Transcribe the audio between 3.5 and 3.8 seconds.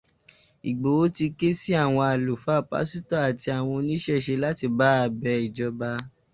àwọn